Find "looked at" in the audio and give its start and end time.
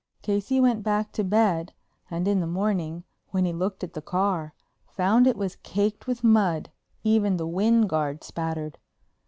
3.53-3.93